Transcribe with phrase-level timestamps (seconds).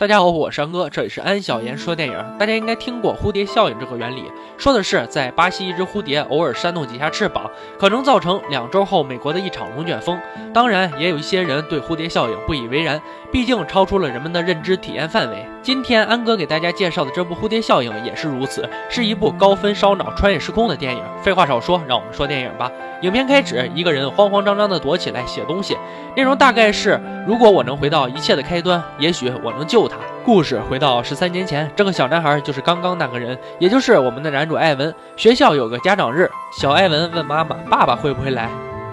[0.00, 2.16] 大家好，我是安哥，这里是安小言说电影。
[2.38, 4.24] 大家应该听过蝴蝶效应这个原理，
[4.56, 10.18] 说的是在巴西一只蝴蝶偶尔扇动几下翅膀，可能造成两周后美国的一场龙卷风。
[10.54, 12.98] 当然，也有一些人对蝴蝶效应不以为然，
[13.30, 15.46] 毕竟超出了人们的认知体验范围。
[15.62, 21.04] 今天安哥给大家介绍的这部蝴蝶效应也是如此，是一部高分烧脑、穿越时空的电影。
[21.22, 22.72] 废话少说，让我们说电影吧。
[23.02, 25.76] 影片开始，一个人慌慌张张地躲起来写东西，
[26.16, 29.86] 内容大概是：如果我能回到一切的开端，也许我能救
[30.24, 34.94] 故事回到十三年前，这个小男孩就是刚刚那个人，也就是我们的男主艾文。
[35.16, 38.48] 学校有个家长日，小艾文问妈妈：“爸爸会不会来？”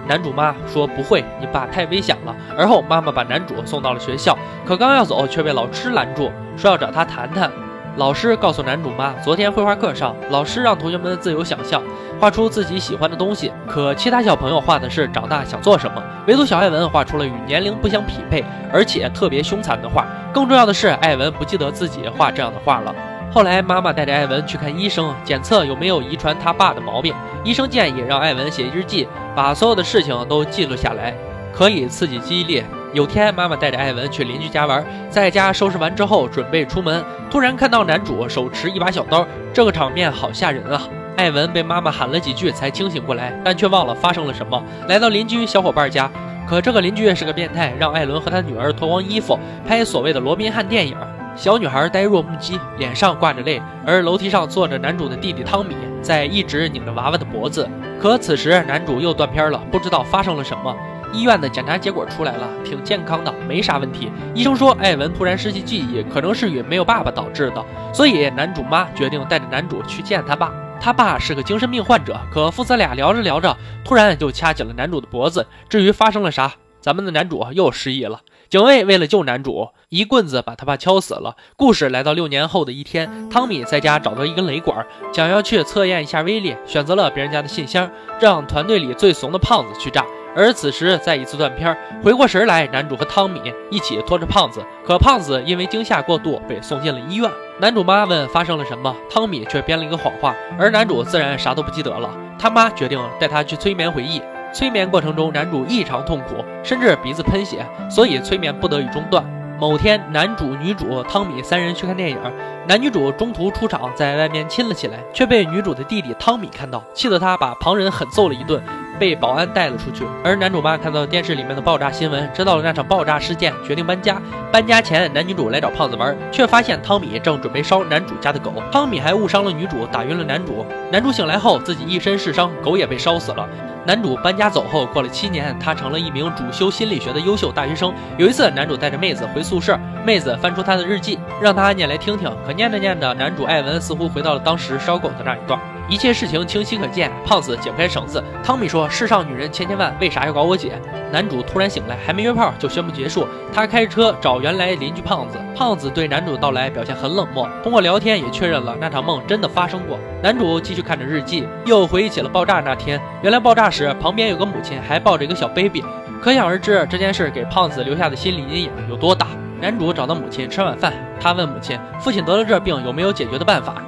[0.07, 7.51] 男主妈说：“不会，你爸太危险了。”而后妈妈把男主送到了学校，可刚要走，却被老师拦住，说要找他谈谈。
[7.97, 11.81] 老师告诉男主妈，昨天绘画课上，老师让同学们自由想象，
[12.19, 13.51] 画出自己喜欢的东西。
[13.67, 20.05] 可其他小朋友画的是长大想做什么，唯独小艾文画出了与年龄不相匹配，而且特别凶残的画。
[20.31, 22.93] 更重要的是，艾文不记得自己画这样的画了。
[23.33, 27.15] 后来，妈妈带着艾文去看医生，检测有没有遗传他爸的毛病。
[27.43, 31.15] 医生建议让艾文写日记，把所有的事情都记录下来，
[31.51, 32.63] 可以刺激记忆力。
[32.97, 40.81] 有天，妈妈带着艾文去邻居家玩，在家收拾完之后，准备出门，突然看到男主手持一把小刀，这个场面好吓人啊！
[41.15, 44.59] 艾文被妈妈喊了几句才清醒过来，但却忘了发生了什么。
[44.87, 46.09] 来到邻居小伙伴家，
[46.49, 49.37] 可这个邻居是个变态，让艾伦和他女儿脱光衣服
[49.67, 50.97] 拍所谓的罗宾汉电影。
[51.35, 57.69] 小女孩呆若木鸡，脸上挂着泪，而楼梯上坐着男主的弟弟汤米，在一直拧着娃娃的脖子。
[58.01, 60.75] 可此时男主又断片了，不知道发生了什么。
[61.13, 64.11] 医院的检查结果出来了，挺健康的，没啥问题。
[64.33, 67.65] 医生说，艾文突然失去记忆，可能是与没有爸爸导致的。
[67.93, 70.51] 所以男主妈决定带着男主去见他爸。
[70.79, 75.45] 他爸是个精神病患者，可父子俩聊着聊着，突然就掐起了男主的脖子。
[75.67, 78.19] 至于发生了啥，咱们的男主又失忆了。
[78.47, 81.35] 警卫为了救男主，一棍子把他爸敲死了。
[81.57, 87.89] 故事来到六年后的一天，汤米在家找到一根雷管，想要去测验一下威力，选择了别人家的信箱，
[88.21, 90.05] 让团队里最怂的胖子去炸。
[90.37, 97.27] 而此时，在一次断片，回过神来，男主和汤米一起拖着胖子，可胖子因为惊吓过度被送进了医院。
[97.59, 102.15] 男主妈问发生了什么，汤米却编了一个谎话，而男主自然啥都不记得了。
[102.37, 104.21] 他妈决定带他去催眠回忆，
[104.53, 109.25] 催眠过程中，男主异常痛苦，甚至鼻子喷血，所以催眠不得已中断。
[109.59, 112.19] 某天，男主、女主、汤米三人去看电影，
[112.67, 118.61] 男女主中途出场，在外面亲了起来，却被女主的弟弟汤米看到，气得他把旁人狠揍了一顿。
[118.99, 124.21] 被保安带了出去，而男主妈看到电视里面的爆炸新闻，知道了那场爆炸事件，决定搬家。
[124.51, 128.51] 搬家前，男女主来找胖子玩，却发现汤米正准备烧男主家的狗。
[128.71, 130.65] 汤米还误伤了女主，打晕了男主。
[130.91, 133.47] 男主醒来后，自己一身是伤，狗也被烧死了。
[133.85, 137.93] 男主搬家走后，过了七年，他成了一名主修心理学的优秀大学生。
[138.17, 142.29] 有一次，男主带着妹子回宿舍，妹子翻出他的日记，让他念来听听。
[142.45, 145.57] 可念着念着，男主艾文似乎回到了当时烧狗的那一段。
[145.89, 147.11] 一切事情清晰可见。
[147.25, 148.23] 胖子解不开绳子。
[148.43, 150.79] 汤米说：“世上女人千千万，为啥要搞我姐？”
[151.11, 153.27] 男主突然醒来，还没约炮就宣布结束。
[153.53, 155.37] 他开车找原来邻居胖子。
[155.55, 157.49] 胖子对男主的到来表现很冷漠。
[157.63, 159.97] 通过聊天也确认了那场梦真的发生过。
[160.21, 162.99] 男主继续看着日记，又回忆起了爆炸那天。
[163.21, 165.83] 原来爆炸时旁边有个母亲，还抱着一个小 baby。
[166.21, 169.27] 可想而知这件事给胖子留下的心理阴影有多大。
[169.61, 173.81] 男主找到母亲吃晚饭，他问母亲：“父亲得了这病，有没有解决的办法？”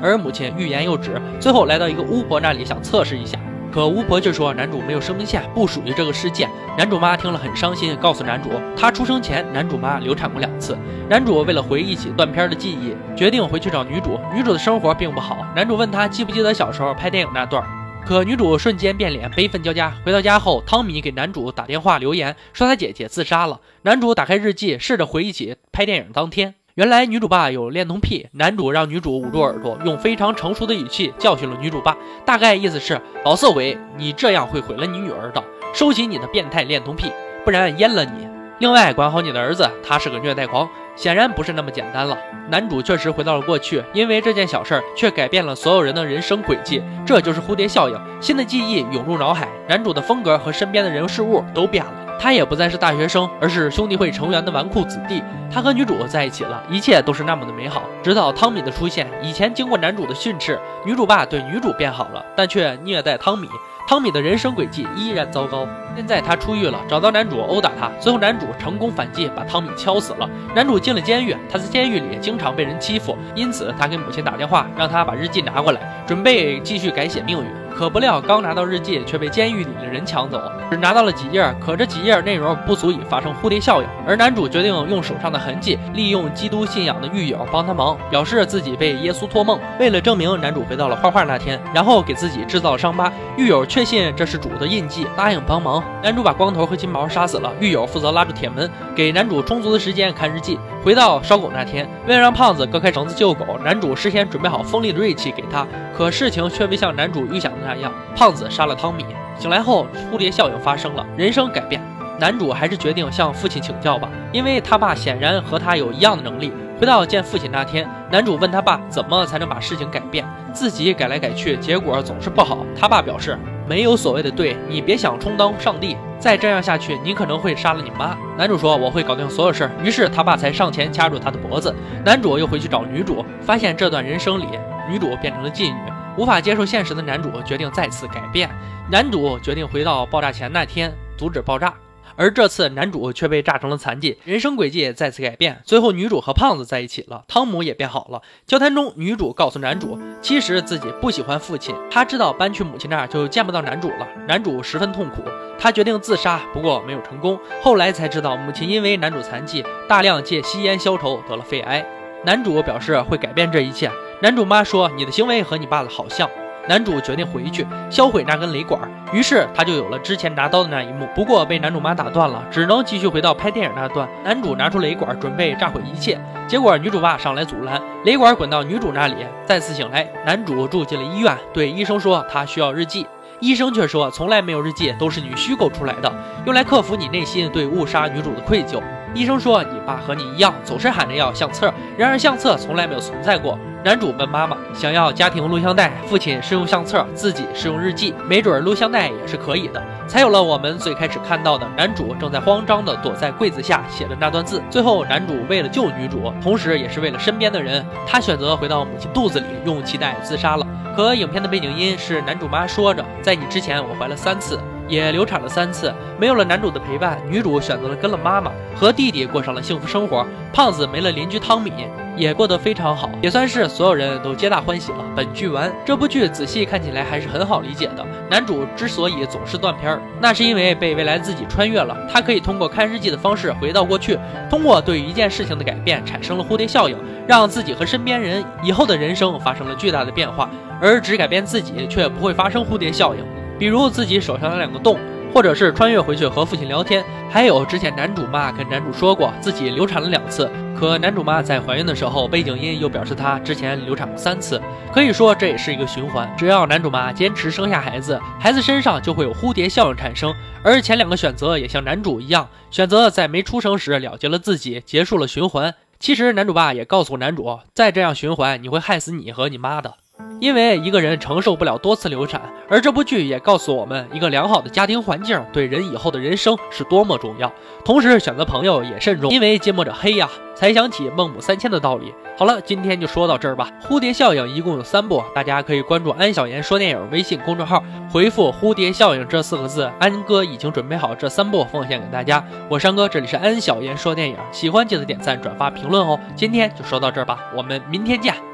[0.00, 3.38] 而母亲欲言又止，最后来到一个巫婆那里，想测试一下。
[3.72, 6.48] 可巫婆却说男主没有生命线，不属于这个世界。
[6.78, 10.78] 男主妈听了很伤心，告诉男主，他出生前男主妈流产过两次。
[11.10, 14.18] 男主为了回忆起断片的记忆，决定回去找女主。
[14.34, 15.46] 女主的生活并不好。
[15.54, 17.62] 男主问他记不记得小时候拍电影那段，
[18.06, 19.92] 可女主瞬间变脸，悲愤交加。
[20.04, 23.60] 回到家后，汤米给男主打电话留言，说他姐姐自杀了。
[23.82, 26.54] 男主打开日记，试着回忆起拍电影当天。
[26.76, 35.42] 原来女主爸有恋童癖，男主让女主捂住耳朵，用非常成熟的语气教训了女主爸，大概意思是老色鬼，你这样会毁了你女儿的，
[35.72, 37.10] 收起你的变态恋童癖，
[37.46, 38.28] 不然阉了你。
[38.58, 42.18] 另外管好你的儿子，他是个虐待狂，显然不是那么简单了。
[42.50, 52.05] 男主确实回到了过去，因为这件小事儿却改变了所有人的人生轨迹，这就是蝴蝶效应，新的记忆涌入脑海，男主的风格和身边的人事物都变了。
[52.18, 55.22] 他也不再是大学生，而是兄弟会成员的纨绔子弟。
[55.52, 57.82] 他和女主在一起了，一切都是那么的美好。
[58.02, 63.48] 直到汤米的出现，以前经过男主的训斥，女主爸对女主变好了，但却虐待汤米。
[63.88, 65.64] 汤米的人生轨迹依然糟糕。
[65.94, 70.28] 现在他出狱了，找到男主殴打他，最后男主成功反击，把汤米敲死了。
[70.56, 77.65] 男主进了监狱，他在监狱里经常被人欺负，因此他给母亲打电话，让他把日记拿过来，准备继续改写命运。
[77.76, 81.54] 可不料刚拿到日记，却被监狱里的人抢走，只拿到了几页。
[81.60, 89.60] 可这几页内容不足以发生蝴蝶效应，而男主决定用手上的痕迹，利用基督信仰的狱友帮他忙，表示自己被耶稣托梦。
[89.78, 95.84] 为了证明男主回到了画画那天，然后给自己制造了伤疤，狱友确信这是主的印记，答应帮忙。
[96.02, 100.58] 男主把光头和金毛杀死了，狱友负责拉住铁门，给男主充足的时间看日记。
[100.86, 109.04] 回到烧狗那天，为了让胖子割开绳子救狗，男主事先准备好锋利的锐器给他，可事情却未像男主预想的那样，胖子杀了汤米。
[109.36, 111.82] 醒来后，蝴蝶效应发生了，人生改变。
[112.20, 116.52] 男主还是决定向父亲请教吧，因为他爸显然和他有一样的能力。
[116.80, 122.64] 回到见父亲那天，男主问他爸怎么才能把事情改变，自己改来改去，结果总是不好。
[122.78, 123.36] 他爸表示。
[123.68, 125.96] 没有所谓的对，你别想充当上帝。
[126.18, 128.16] 再这样下去，你可能会杀了你妈。
[128.38, 131.74] 男主说：“我会搞定所有事儿。”于是他爸才上前掐住他的脖子。
[132.04, 134.46] 男主又回去找女主，发现这段人生里，
[134.88, 135.78] 女主变成了妓女。
[136.16, 138.48] 无法接受现实的男主决定再次改变。
[138.90, 141.74] 男主决定回到爆炸前那天，阻止爆炸。
[142.16, 145.60] 而这次男主却被炸成了残疾，人生轨迹再次改变。
[145.64, 148.22] 最后女主和胖子在一起了，汤姆也变好了。
[148.46, 154.06] 交谈中，女主告诉男主，其实自己不喜欢父亲，她知道搬去母亲那儿就见不到男主了。
[154.26, 155.22] 男主十分痛苦，
[155.58, 157.38] 他决定自杀，不过没有成功。
[157.62, 161.84] 后来才知道，母亲因为男主残疾，大量戒吸烟消愁，得了肺癌。
[162.24, 163.90] 男主表示会改变这一切。
[164.22, 166.28] 男主妈说：“你的行为和你爸的好像。”
[166.68, 168.80] 男主决定回去销毁那根雷管，
[169.12, 171.06] 于是他就有了之前拿刀的那一幕。
[171.14, 174.08] 不过被男主妈打断了，只能继续回到拍电影那段。
[174.24, 176.18] 男主拿出雷管准备炸毁一切，
[176.48, 179.14] 结果女主爸上来阻拦，雷管滚到女主那里。
[179.44, 183.06] 再次醒来，男主住进了医院，对医生说他需要日记。
[183.38, 186.12] 医生却说从来没有日记，都是你虚构出来的，
[186.46, 188.82] 用来克服你内心对误杀女主的愧疚。
[189.16, 193.58] 医生说你爸和你一样，总是喊着要相册，然而相册从来没有存在过。
[193.82, 204.60] 男主问妈妈想要家庭录像带，父亲是用相册，自己是用日记，没准录像带也是可以的，才有了我们最开始看到的男主正在慌张地躲在柜子下写的那段字。
[204.68, 210.66] 最后，男主为了救女主，同时也是为了身边的人，他选择回到母亲肚子里用脐带自杀了。
[210.94, 214.58] 可影片的背景音是男主妈说着，在你之前我怀了三次。
[214.88, 220.26] 也流产了三次，没有了男主的陪伴，女主选择了跟了妈妈，和弟弟过上了幸福生活。
[220.52, 221.70] 胖子没了邻居汤米，
[222.16, 225.04] 也过得非常好，也算是所有人都皆大欢喜了。
[225.14, 228.02] 本剧完，这部剧仔细看起来还是很好理解的。
[228.30, 234.18] 男主之所以总是断片儿，那是因为被未来自己穿越了，他可以通过看日记的方式回到过去，
[234.48, 236.96] 通过对一件事情的改变产生了蝴蝶效应，
[237.26, 240.48] 让自己和身边人以后的人生发生了巨大的变化，
[240.80, 243.22] 而只改变自己却不会发生蝴蝶效应。
[243.58, 244.98] 比如自己手上的两个洞，
[245.32, 254.60] 或者是穿越回去和父亲聊天，还有之前男主妈跟男主说过自己流产了两次，可男主妈在怀孕的时候，背景音又表示她之前流产过三次，
[254.92, 256.32] 可以说这也是一个循环。
[256.36, 260.34] 只要男主妈坚持生下孩子，孩子身上就会有蝴蝶效应产生。
[260.62, 265.74] 而前两个选择也像男主一样，选择在没出生时了结了自己，结束了循环。
[265.98, 269.94] 其实男主爸也告诉男主，再这样循环，你会害死你和你妈的。
[270.40, 277.50] 因为一个人承受不了多次流产，而这部剧也告诉我们，一个良好的家庭环境对人以后的人生是多么重要。
[277.84, 280.28] 同时，选择朋友也慎重，因为芥末者黑呀。
[280.56, 282.14] 才想起孟母三迁的道理。
[282.38, 283.70] 好了，今天就说到这儿吧。
[283.82, 292.42] 蝴蝶效应一共有三部，大家可以关注安小言说电影微信公众号，回复“蝴蝶效应”这四个字，安哥已经准备好这三部奉献给大家。
[292.70, 296.18] 我是安哥，这里是安小言说电影，喜欢记得点赞、转发、评论哦。
[296.34, 298.46] 今天就说到这儿吧，我们明天见。